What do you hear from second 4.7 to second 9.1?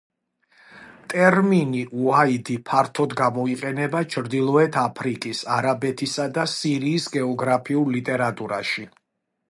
აფრიკის, არაბეთისა და სირიის გეოგრაფიულ ლიტერატურაში.